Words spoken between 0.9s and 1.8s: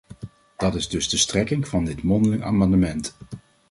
de strekking